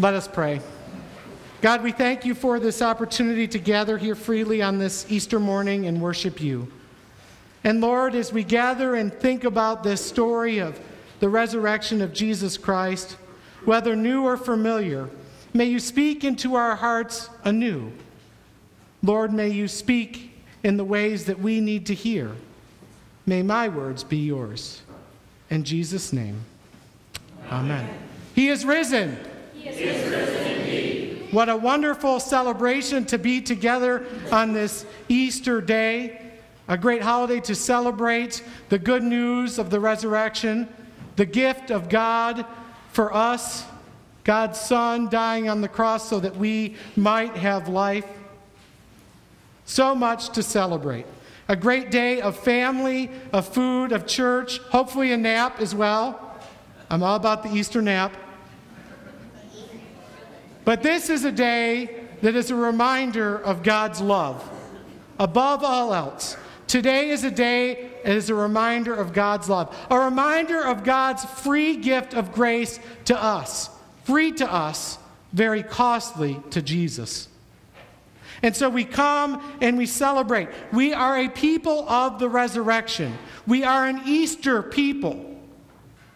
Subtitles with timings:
[0.00, 0.62] Let us pray.
[1.60, 5.84] God, we thank you for this opportunity to gather here freely on this Easter morning
[5.84, 6.72] and worship you.
[7.64, 10.80] And Lord, as we gather and think about this story of
[11.20, 13.18] the resurrection of Jesus Christ,
[13.66, 15.10] whether new or familiar,
[15.52, 17.92] may you speak into our hearts anew.
[19.02, 20.32] Lord, may you speak
[20.62, 22.32] in the ways that we need to hear.
[23.26, 24.80] May my words be yours.
[25.50, 26.40] In Jesus' name,
[27.50, 27.84] amen.
[27.84, 27.98] amen.
[28.34, 29.18] He is risen.
[31.30, 36.20] What a wonderful celebration to be together on this Easter day,
[36.66, 40.68] a great holiday to celebrate the good news of the resurrection,
[41.14, 42.44] the gift of God
[42.92, 43.64] for us,
[44.24, 48.06] God's Son dying on the cross so that we might have life.
[49.66, 51.06] So much to celebrate.
[51.46, 56.38] A great day of family, of food, of church, hopefully a nap as well.
[56.90, 58.12] I'm all about the Easter nap.
[60.70, 61.90] But this is a day
[62.22, 64.48] that is a reminder of God's love
[65.18, 66.36] above all else.
[66.68, 71.24] Today is a day that is a reminder of God's love, a reminder of God's
[71.24, 73.68] free gift of grace to us,
[74.04, 74.96] free to us,
[75.32, 77.26] very costly to Jesus.
[78.40, 80.50] And so we come and we celebrate.
[80.72, 83.18] We are a people of the resurrection.
[83.44, 85.29] We are an Easter people.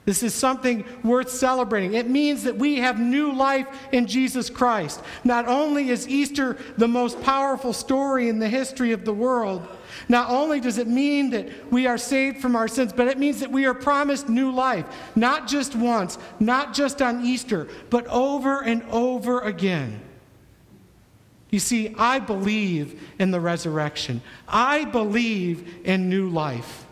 [0.04, 1.94] This is something worth celebrating.
[1.94, 5.00] It means that we have new life in Jesus Christ.
[5.24, 9.66] Not only is Easter the most powerful story in the history of the world,
[10.08, 13.40] not only does it mean that we are saved from our sins, but it means
[13.40, 14.84] that we are promised new life,
[15.16, 20.02] not just once, not just on Easter, but over and over again.
[21.48, 24.20] You see, I believe in the resurrection.
[24.46, 26.83] I believe in new life.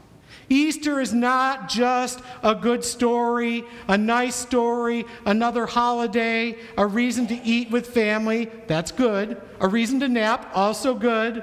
[0.49, 7.35] Easter is not just a good story, a nice story, another holiday, a reason to
[7.43, 8.51] eat with family.
[8.67, 9.41] That's good.
[9.61, 11.43] A reason to nap, also good.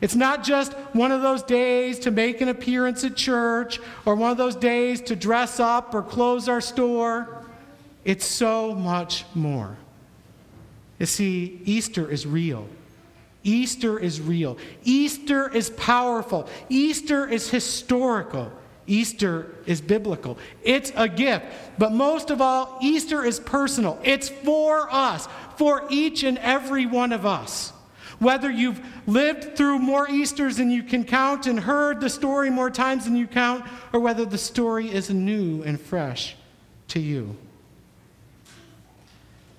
[0.00, 4.30] It's not just one of those days to make an appearance at church or one
[4.30, 7.44] of those days to dress up or close our store.
[8.04, 9.76] It's so much more.
[10.98, 12.68] You see, Easter is real.
[13.44, 14.58] Easter is real.
[14.82, 16.48] Easter is powerful.
[16.68, 18.50] Easter is historical.
[18.86, 20.38] Easter is biblical.
[20.62, 21.46] It's a gift.
[21.78, 24.00] But most of all, Easter is personal.
[24.02, 27.72] It's for us, for each and every one of us.
[28.18, 32.70] Whether you've lived through more Easters than you can count and heard the story more
[32.70, 36.36] times than you count, or whether the story is new and fresh
[36.88, 37.36] to you.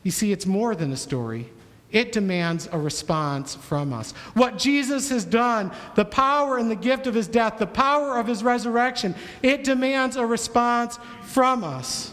[0.04, 1.50] You see, it's more than a story.
[1.96, 4.12] It demands a response from us.
[4.34, 8.28] What Jesus has done, the power and the gift of his death, the power of
[8.28, 12.12] his resurrection, it demands a response from us.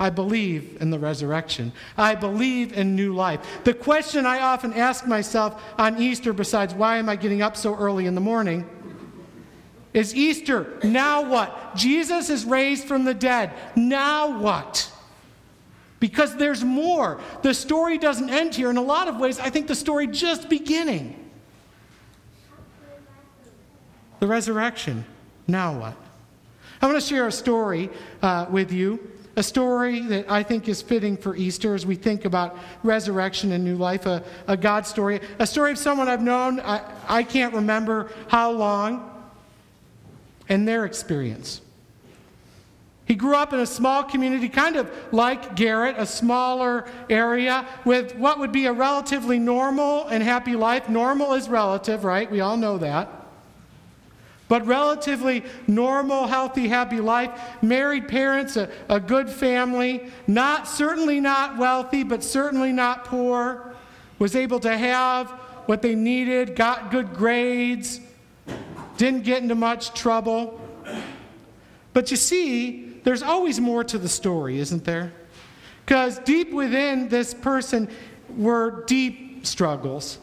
[0.00, 1.72] I believe in the resurrection.
[1.98, 3.40] I believe in new life.
[3.64, 7.76] The question I often ask myself on Easter, besides why am I getting up so
[7.76, 8.66] early in the morning,
[9.92, 11.76] is Easter, now what?
[11.76, 13.52] Jesus is raised from the dead.
[13.76, 14.90] Now what?
[16.00, 17.20] Because there's more.
[17.42, 18.70] The story doesn't end here.
[18.70, 21.30] In a lot of ways, I think the story just beginning.
[24.20, 25.04] The resurrection.
[25.46, 25.94] Now what?
[26.80, 27.90] I want to share a story
[28.22, 32.24] uh, with you, a story that I think is fitting for Easter as we think
[32.24, 36.60] about resurrection and new life, a, a God story, a story of someone I've known,
[36.60, 39.10] I, I can't remember how long,
[40.48, 41.60] and their experience.
[43.08, 48.14] He grew up in a small community, kind of like Garrett, a smaller area with
[48.16, 50.90] what would be a relatively normal and happy life.
[50.90, 52.30] Normal is relative, right?
[52.30, 53.10] We all know that.
[54.48, 57.30] But relatively normal, healthy, happy life.
[57.62, 63.74] Married parents, a, a good family, not certainly not wealthy, but certainly not poor.
[64.18, 65.30] Was able to have
[65.64, 68.00] what they needed, got good grades,
[68.98, 70.60] didn't get into much trouble.
[71.94, 75.12] But you see, there's always more to the story, isn't there?
[75.84, 77.88] Because deep within this person
[78.36, 80.18] were deep struggles,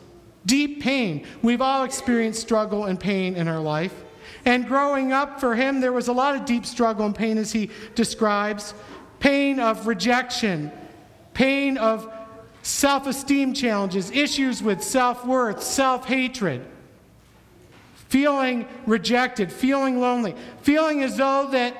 [0.45, 1.25] deep pain.
[1.41, 4.03] We've all experienced struggle and pain in our life.
[4.45, 7.51] And growing up for him, there was a lot of deep struggle and pain as
[7.51, 8.75] he describes
[9.19, 10.71] pain of rejection,
[11.33, 12.11] pain of
[12.61, 16.63] self esteem challenges, issues with self worth, self hatred,
[18.07, 21.75] feeling rejected, feeling lonely, feeling as though that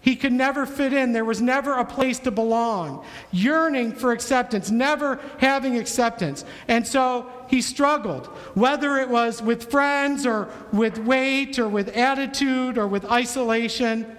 [0.00, 1.12] he could never fit in.
[1.12, 3.04] There was never a place to belong.
[3.32, 6.44] Yearning for acceptance, never having acceptance.
[6.68, 12.78] And so he struggled, whether it was with friends or with weight or with attitude
[12.78, 14.16] or with isolation.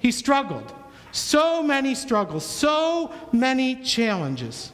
[0.00, 0.72] He struggled.
[1.12, 4.72] So many struggles, so many challenges.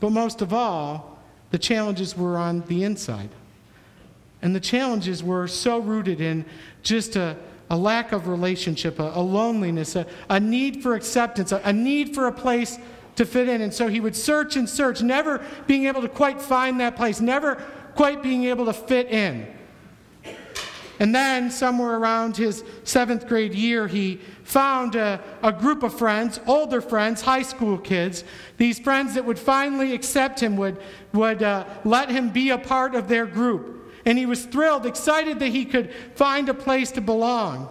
[0.00, 1.18] But most of all,
[1.50, 3.30] the challenges were on the inside.
[4.42, 6.44] And the challenges were so rooted in
[6.82, 7.36] just a,
[7.70, 12.14] a lack of relationship, a, a loneliness, a, a, need for acceptance, a, a need
[12.14, 12.78] for a place
[13.16, 13.60] to fit in.
[13.60, 17.20] And so he would search and search, never being able to quite find that place,
[17.20, 17.56] never
[17.94, 19.46] quite being able to fit in.
[21.00, 26.40] And then, somewhere around his seventh grade year, he found a, a, group of friends,
[26.46, 28.24] older friends, high school kids,
[28.56, 30.76] these friends that would finally accept him, would,
[31.12, 33.77] would uh, let him be a part of their group.
[34.08, 37.68] And he was thrilled, excited that he could find a place to belong.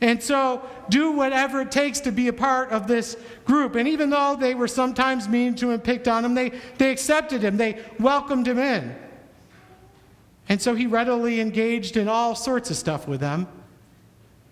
[0.00, 3.74] And so, do whatever it takes to be a part of this group.
[3.74, 7.42] And even though they were sometimes mean to him, picked on him, they, they accepted
[7.42, 8.94] him, they welcomed him in.
[10.48, 13.48] And so he readily engaged in all sorts of stuff with them.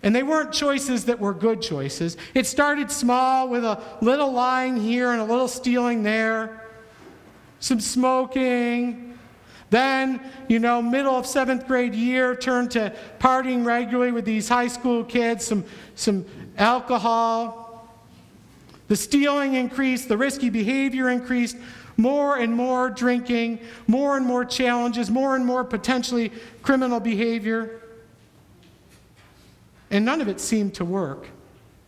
[0.01, 2.17] And they weren't choices that were good choices.
[2.33, 6.61] It started small with a little lying here and a little stealing there,
[7.61, 9.12] some smoking.
[9.73, 14.67] Then, you know, middle of seventh grade year, turned to partying regularly with these high
[14.67, 15.65] school kids, some,
[15.95, 16.27] some
[16.59, 17.89] alcohol.
[18.87, 21.57] The stealing increased, the risky behavior increased
[21.97, 26.31] more and more drinking, more and more challenges, more and more potentially
[26.61, 27.81] criminal behavior.
[29.89, 31.25] And none of it seemed to work.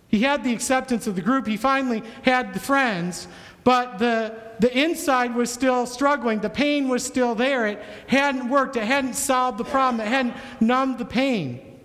[0.08, 3.28] He had the acceptance of the group, he finally had the friends,
[3.66, 6.40] but the, the inside was still struggling.
[6.40, 7.66] The pain was still there.
[7.68, 11.82] It hadn't worked, it hadn't solved the problem, it hadn't numbed the pain.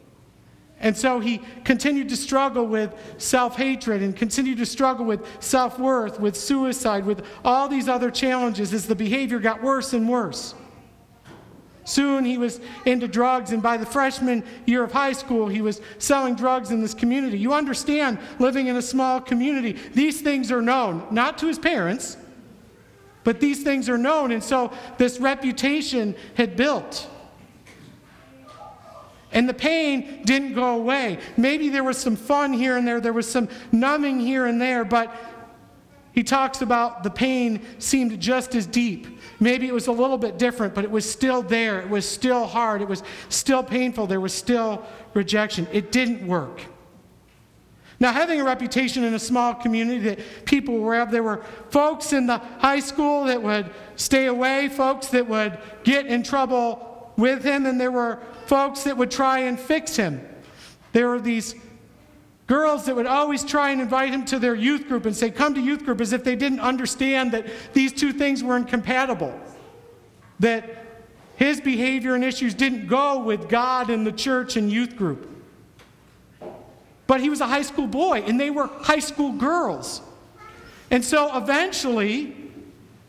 [0.79, 5.79] And so he continued to struggle with self hatred and continued to struggle with self
[5.79, 10.55] worth, with suicide, with all these other challenges as the behavior got worse and worse.
[11.85, 15.81] Soon he was into drugs, and by the freshman year of high school, he was
[15.99, 17.38] selling drugs in this community.
[17.38, 22.17] You understand, living in a small community, these things are known, not to his parents,
[23.25, 24.31] but these things are known.
[24.31, 27.09] And so this reputation had built.
[29.33, 31.19] And the pain didn't go away.
[31.37, 34.85] Maybe there was some fun here and there, there was some numbing here and there,
[34.85, 35.15] but
[36.12, 39.07] he talks about the pain seemed just as deep.
[39.39, 41.81] Maybe it was a little bit different, but it was still there.
[41.81, 42.83] It was still hard.
[42.83, 44.07] It was still painful.
[44.07, 44.85] There was still
[45.15, 45.69] rejection.
[45.73, 46.62] It didn't work.
[48.01, 52.15] Now, having a reputation in a small community that people were of, there were folks
[52.15, 57.45] in the high school that would stay away, folks that would get in trouble with
[57.45, 60.27] him, and there were folks that would try and fix him.
[60.93, 61.55] There were these
[62.50, 65.55] girls that would always try and invite him to their youth group and say, Come
[65.55, 69.38] to youth group, as if they didn't understand that these two things were incompatible.
[70.41, 70.85] That
[71.37, 75.29] his behavior and issues didn't go with God and the church and youth group.
[77.06, 80.02] But he was a high school boy, and they were high school girls.
[80.91, 82.35] And so eventually,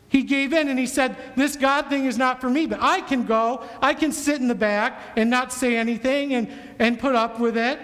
[0.08, 3.00] he gave in and he said, This God thing is not for me, but I
[3.00, 6.48] can go, I can sit in the back and not say anything and,
[6.78, 7.80] and put up with it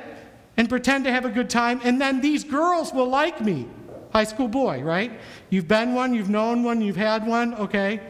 [0.58, 3.66] and pretend to have a good time, and then these girls will like me.
[4.12, 5.12] High school boy, right?
[5.50, 8.00] You've been one, you've known one, you've had one, okay?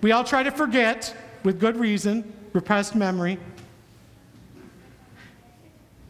[0.00, 3.38] We all try to forget with good reason, repressed memory.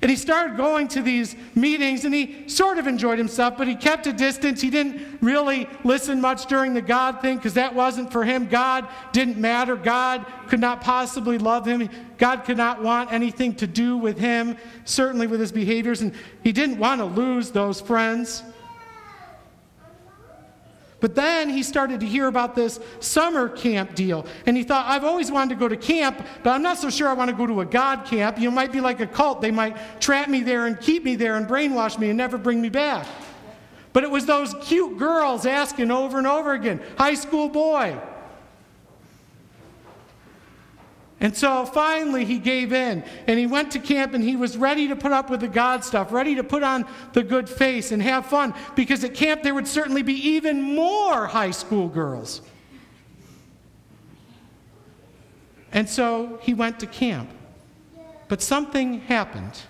[0.05, 3.75] And he started going to these meetings and he sort of enjoyed himself, but he
[3.75, 4.61] kept a distance.
[4.61, 8.47] He didn't really listen much during the God thing because that wasn't for him.
[8.47, 9.77] God didn't matter.
[9.77, 11.89] God could not possibly love him.
[12.19, 16.03] God could not want anything to do with him, certainly with his behaviors.
[16.03, 18.43] And he didn't want to lose those friends.
[21.05, 24.25] But then he started to hear about this summer camp deal.
[24.47, 27.09] And he thought, I've always wanted to go to camp, but I'm not so sure
[27.09, 28.39] I want to go to a God camp.
[28.39, 29.43] You know, might be like a cult.
[29.43, 32.63] They might trap me there and keep me there and brainwash me and never bring
[32.63, 33.07] me back.
[33.93, 37.99] But it was those cute girls asking over and over again, high school boy,
[41.21, 44.89] And so finally he gave in and he went to camp and he was ready
[44.89, 48.03] to put up with the God stuff, ready to put on the good face and
[48.03, 52.43] have fun because at camp there would certainly be even more high school girls.
[55.73, 57.31] And so he went to camp.
[58.29, 59.61] But something happened.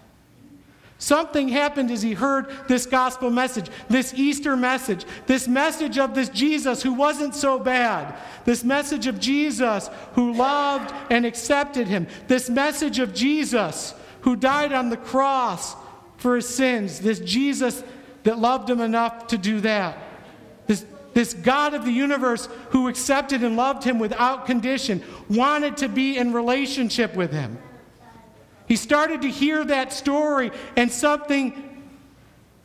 [1.04, 6.30] Something happened as he heard this gospel message, this Easter message, this message of this
[6.30, 12.49] Jesus who wasn't so bad, this message of Jesus who loved and accepted him, this
[12.49, 13.92] message of Jesus
[14.23, 15.76] who died on the cross
[16.16, 17.84] for his sins, this Jesus
[18.23, 19.99] that loved him enough to do that.
[20.66, 25.88] This, this God of the universe who accepted and loved him without condition, wanted to
[25.90, 27.58] be in relationship with him.
[28.66, 31.85] He started to hear that story, and something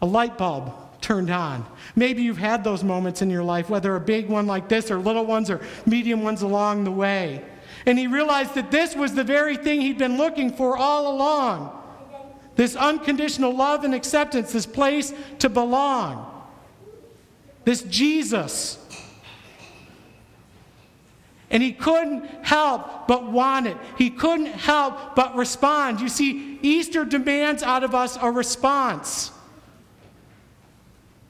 [0.01, 1.65] a light bulb turned on.
[1.95, 4.97] Maybe you've had those moments in your life, whether a big one like this or
[4.97, 7.43] little ones or medium ones along the way.
[7.85, 11.75] And he realized that this was the very thing he'd been looking for all along
[12.59, 16.43] this unconditional love and acceptance, this place to belong,
[17.63, 18.77] this Jesus.
[21.51, 23.77] And he couldn't help but want it.
[23.97, 25.99] He couldn't help but respond.
[25.99, 29.31] You see, Easter demands out of us a response.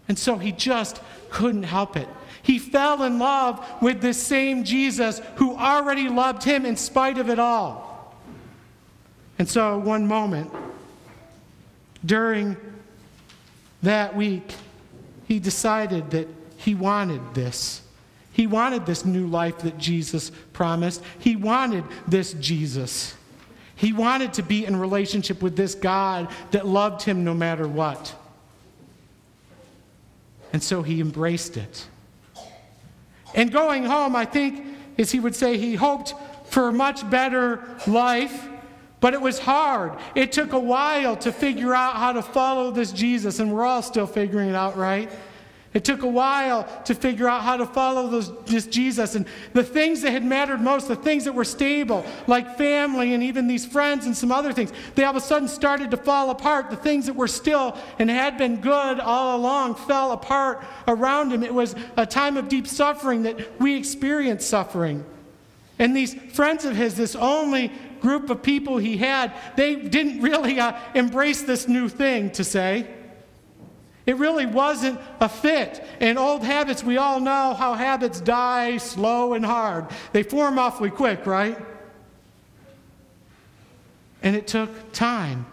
[0.08, 2.10] And so he just couldn't help it.
[2.42, 7.30] He fell in love with this same Jesus who already loved him in spite of
[7.30, 8.16] it all.
[9.38, 10.52] And so, one moment
[12.04, 12.58] during
[13.84, 14.54] that week,
[15.28, 17.82] he decided that he wanted this.
[18.32, 21.04] He wanted this new life that Jesus promised.
[21.20, 23.16] He wanted this Jesus.
[23.76, 28.16] He wanted to be in relationship with this God that loved him no matter what.
[30.52, 31.88] And so he embraced it.
[33.36, 34.66] And going home, I think,
[34.98, 36.14] as he would say, he hoped
[36.46, 38.48] for a much better life,
[39.00, 39.94] but it was hard.
[40.16, 43.82] It took a while to figure out how to follow this Jesus, and we're all
[43.82, 45.10] still figuring it out, right?
[45.72, 49.64] It took a while to figure out how to follow those, this Jesus and the
[49.64, 53.68] things that had mattered most, the things that were stable, like family and even these
[53.68, 56.72] friends and some other things, they all of a sudden started to fall apart.
[56.72, 61.44] The things that were still and had been good all along fell apart around him.
[61.44, 65.06] It was a time of deep suffering that we experienced suffering.
[65.78, 67.72] And these friends of his, this only
[68.02, 72.88] group of people he had, they didn't really uh, embrace this new thing to say.
[74.10, 75.86] It really wasn't a fit.
[76.00, 79.86] And old habits, we all know how habits die slow and hard.
[80.14, 81.56] They form awfully quick, right?
[84.24, 85.46] And it took time.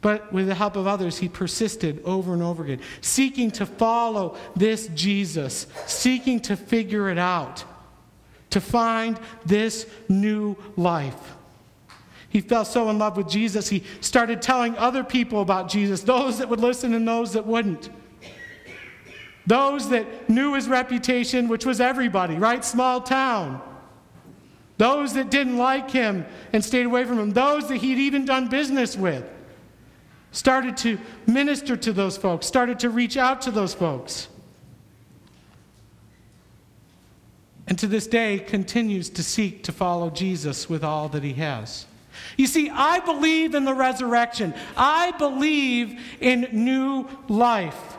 [0.00, 4.36] But with the help of others, he persisted over and over again, seeking to follow
[4.56, 7.62] this Jesus, seeking to figure it out,
[8.50, 11.36] to find this new life.
[12.34, 16.38] He fell so in love with Jesus, he started telling other people about Jesus, those
[16.38, 17.90] that would listen and those that wouldn't.
[19.46, 22.64] Those that knew his reputation, which was everybody, right?
[22.64, 23.62] Small town.
[24.78, 27.30] Those that didn't like him and stayed away from him.
[27.30, 29.24] Those that he'd even done business with.
[30.32, 30.98] Started to
[31.28, 34.26] minister to those folks, started to reach out to those folks.
[37.68, 41.86] And to this day, continues to seek to follow Jesus with all that he has.
[42.36, 44.54] You see, I believe in the resurrection.
[44.76, 47.96] I believe in new life.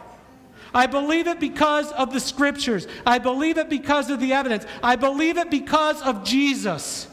[0.73, 2.85] I believe it because of the scriptures.
[3.05, 4.65] I believe it because of the evidence.
[4.83, 7.07] I believe it because of Jesus.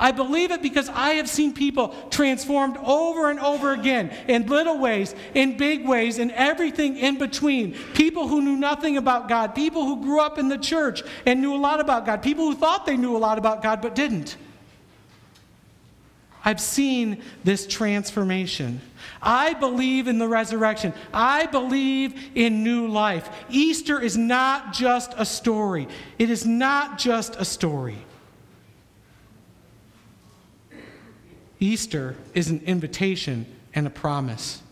[0.00, 4.78] I believe it because I have seen people transformed over and over again in little
[4.78, 7.72] ways, in big ways, in everything in between.
[7.94, 11.52] People who knew nothing about God, people who grew up in the church and knew
[11.52, 14.36] a lot about God, people who thought they knew a lot about God but didn't.
[16.44, 18.80] I've seen this transformation.
[19.20, 20.92] I believe in the resurrection.
[21.12, 23.28] I believe in new life.
[23.50, 27.98] Easter is not just a story, it is not just a story.
[31.60, 34.62] Easter is an invitation and a promise.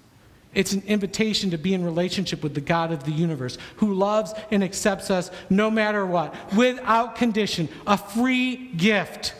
[0.54, 4.32] It's an invitation to be in relationship with the God of the universe who loves
[4.50, 9.34] and accepts us no matter what, without condition, a free gift.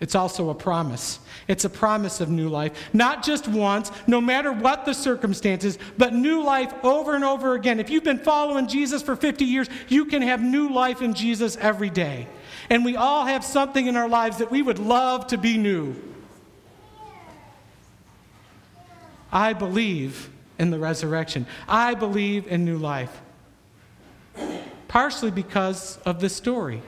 [0.00, 1.18] It's also a promise.
[1.48, 6.14] It's a promise of new life, not just once, no matter what the circumstances, but
[6.14, 7.80] new life over and over again.
[7.80, 11.56] If you've been following Jesus for 50 years, you can have new life in Jesus
[11.56, 12.28] every day.
[12.70, 15.96] And we all have something in our lives that we would love to be new.
[19.32, 23.20] I believe in the resurrection, I believe in new life.
[24.86, 26.82] Partially because of this story.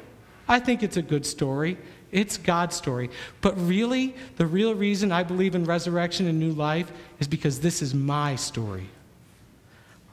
[0.48, 1.76] I think it's a good story.
[2.12, 3.10] It's God's story.
[3.40, 6.90] But really, the real reason I believe in resurrection and new life
[7.20, 8.88] is because this is my story.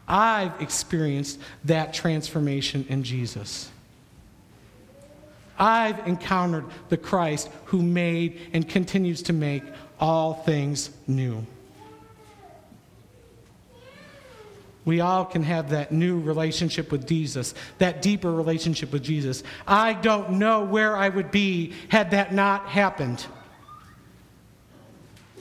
[0.08, 3.70] I've experienced that transformation in Jesus.
[5.60, 9.63] I've encountered the Christ who made and continues to make
[10.00, 11.46] all things new.
[14.88, 19.44] We all can have that new relationship with Jesus, that deeper relationship with Jesus.
[19.67, 23.25] I don't know where I would be had that not happened.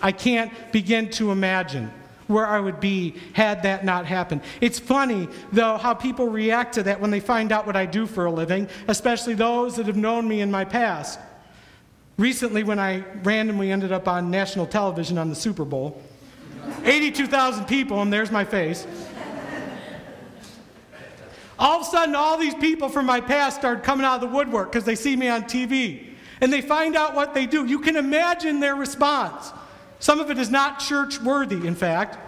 [0.02, 1.92] I can't begin to imagine
[2.26, 4.40] where I would be had that not happened.
[4.60, 8.04] It's funny, though, how people react to that when they find out what I do
[8.06, 11.20] for a living, especially those that have known me in my past.
[12.18, 16.02] Recently, when I randomly ended up on national television on the Super Bowl,
[16.84, 18.88] 82,000 people, and there's my face.
[21.58, 24.34] All of a sudden, all these people from my past start coming out of the
[24.34, 26.08] woodwork because they see me on TV.
[26.40, 27.64] And they find out what they do.
[27.64, 29.52] You can imagine their response.
[29.98, 32.18] Some of it is not church worthy, in fact.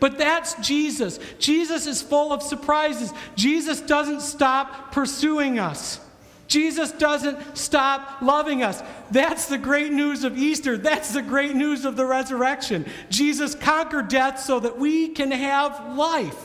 [0.00, 1.20] But that's Jesus.
[1.38, 3.12] Jesus is full of surprises.
[3.36, 6.00] Jesus doesn't stop pursuing us.
[6.48, 8.82] Jesus doesn't stop loving us.
[9.10, 10.76] That's the great news of Easter.
[10.76, 12.86] That's the great news of the resurrection.
[13.08, 16.44] Jesus conquered death so that we can have life.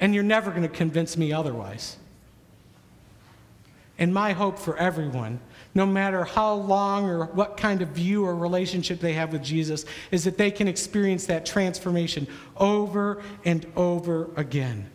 [0.00, 1.96] And you're never going to convince me otherwise.
[3.98, 5.40] And my hope for everyone,
[5.74, 9.84] no matter how long or what kind of view or relationship they have with Jesus,
[10.10, 12.26] is that they can experience that transformation
[12.56, 14.90] over and over again.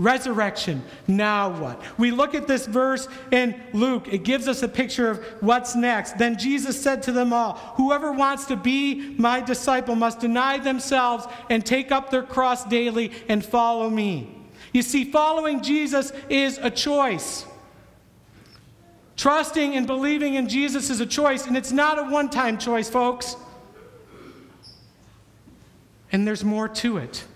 [0.00, 1.82] Resurrection, now what?
[1.98, 6.16] We look at this verse in Luke, it gives us a picture of what's next.
[6.16, 11.26] Then Jesus said to them all, Whoever wants to be my disciple must deny themselves
[11.50, 14.34] and take up their cross daily and follow me.
[14.72, 17.44] You see, following Jesus is a choice.
[19.18, 22.88] Trusting and believing in Jesus is a choice, and it's not a one time choice,
[22.88, 23.36] folks.
[26.10, 27.26] And there's more to it.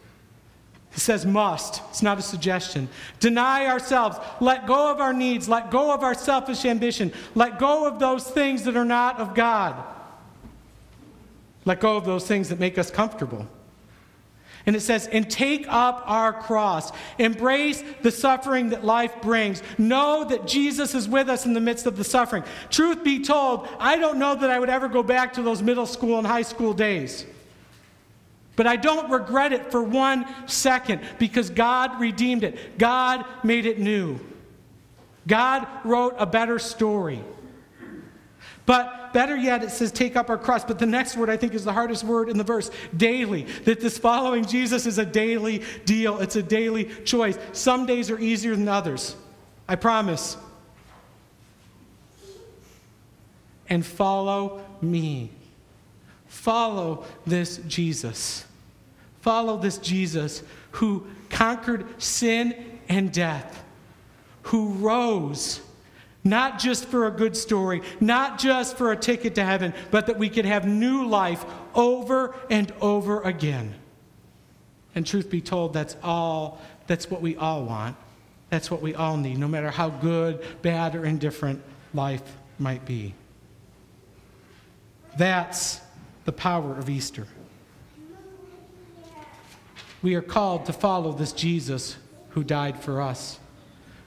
[0.95, 1.83] It says must.
[1.91, 2.89] It's not a suggestion.
[3.19, 4.17] Deny ourselves.
[4.41, 5.49] Let go of our needs.
[5.49, 7.13] Let go of our selfish ambition.
[7.35, 9.83] Let go of those things that are not of God.
[11.65, 13.49] Let go of those things that make us comfortable.
[14.67, 16.93] And it says, and take up our cross.
[17.19, 19.63] Embrace the suffering that life brings.
[19.77, 22.45] Know that Jesus is with us in the midst of the suffering.
[22.71, 25.87] Truth be told, I don't know that I would ever go back to those middle
[25.87, 27.27] school and high school days.
[28.57, 32.79] But I don't regret it for one second because God redeemed it.
[32.79, 34.21] God made it new.
[35.27, 37.21] God wrote a better story.
[38.67, 40.65] But better yet, it says, take up our cross.
[40.65, 43.43] But the next word I think is the hardest word in the verse daily.
[43.65, 47.39] That this following Jesus is a daily deal, it's a daily choice.
[47.53, 49.17] Some days are easier than others.
[49.69, 50.37] I promise.
[53.69, 55.31] And follow me.
[56.35, 58.45] Follow this Jesus.
[59.23, 60.43] Follow this Jesus
[60.73, 63.63] who conquered sin and death,
[64.43, 65.61] who rose,
[66.25, 70.19] not just for a good story, not just for a ticket to heaven, but that
[70.19, 73.73] we could have new life over and over again.
[74.95, 77.97] And truth be told, that's all, that's what we all want.
[78.51, 81.63] That's what we all need, no matter how good, bad, or indifferent
[81.95, 83.15] life might be.
[85.17, 85.81] That's
[86.25, 87.27] the power of Easter.
[90.03, 91.97] We are called to follow this Jesus
[92.31, 93.39] who died for us.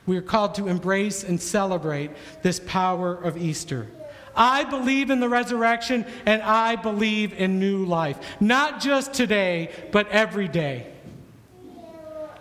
[0.06, 2.12] We are called to embrace and celebrate
[2.44, 3.88] this power of Easter.
[4.36, 8.20] I believe in the resurrection and I believe in new life.
[8.40, 10.94] Not just today, but every day.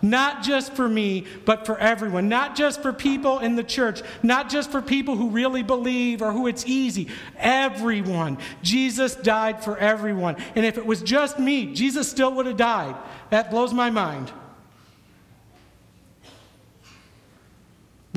[0.01, 2.29] Not just for me, but for everyone.
[2.29, 4.01] Not just for people in the church.
[4.23, 7.07] Not just for people who really believe or who it's easy.
[7.37, 8.37] Everyone.
[8.61, 10.37] Jesus died for everyone.
[10.55, 12.95] And if it was just me, Jesus still would have died.
[13.29, 14.31] That blows my mind.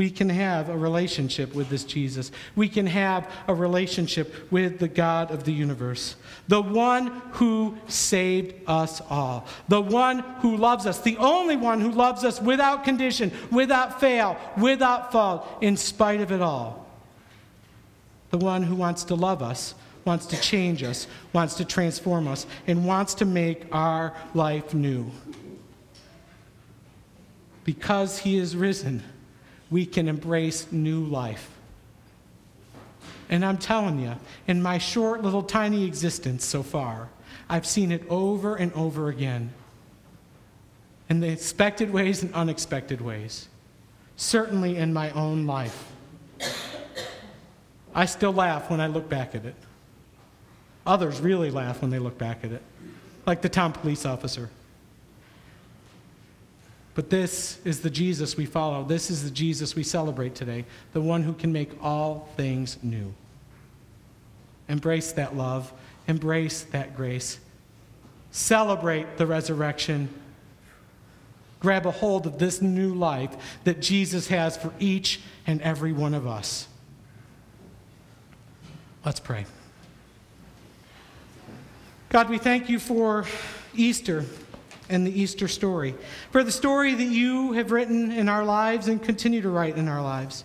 [0.00, 2.32] We can have a relationship with this Jesus.
[2.56, 6.16] We can have a relationship with the God of the universe,
[6.48, 11.90] the one who saved us all, the one who loves us, the only one who
[11.90, 16.86] loves us without condition, without fail, without fault, in spite of it all.
[18.30, 19.74] The one who wants to love us,
[20.06, 25.10] wants to change us, wants to transform us, and wants to make our life new.
[27.64, 29.02] Because he is risen
[29.70, 31.50] we can embrace new life.
[33.28, 34.16] And I'm telling you,
[34.48, 37.09] in my short little tiny existence so far,
[37.48, 39.52] I've seen it over and over again
[41.09, 43.48] in the expected ways and unexpected ways.
[44.16, 45.92] Certainly in my own life.
[47.94, 49.54] I still laugh when I look back at it.
[50.87, 52.62] Others really laugh when they look back at it,
[53.26, 54.50] like the town police officer.
[56.94, 58.85] But this is the Jesus we follow.
[58.85, 63.14] This is the Jesus we celebrate today, the one who can make all things new.
[64.68, 65.72] Embrace that love,
[66.09, 67.38] embrace that grace,
[68.33, 70.09] celebrate the resurrection.
[71.61, 76.14] Grab a hold of this new life that Jesus has for each and every one
[76.14, 76.66] of us.
[79.05, 79.46] Let's pray.
[82.11, 83.24] God, we thank you for
[83.74, 84.24] Easter
[84.90, 85.94] and the Easter story,
[86.31, 89.88] for the story that you have written in our lives and continue to write in
[89.88, 90.44] our lives,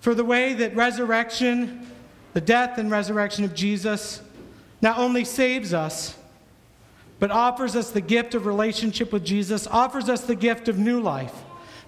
[0.00, 1.86] for the way that resurrection,
[2.34, 4.22] the death and resurrection of Jesus,
[4.80, 6.16] not only saves us,
[7.18, 11.00] but offers us the gift of relationship with Jesus, offers us the gift of new
[11.00, 11.34] life.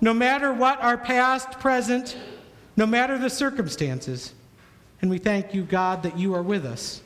[0.00, 2.16] No matter what our past, present,
[2.76, 4.32] no matter the circumstances.
[5.02, 7.02] And we thank you, God, that you are with us,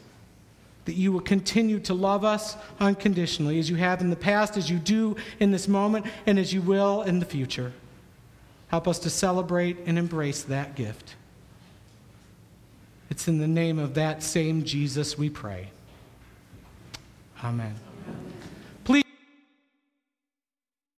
[0.88, 4.70] that you will continue to love us unconditionally as you have in the past, as
[4.70, 7.74] you do in this moment, and as you will in the future.
[8.68, 11.14] Help us to celebrate and embrace that gift.
[13.11, 15.68] It's in the name of that same Jesus we pray.
[17.44, 17.74] Amen.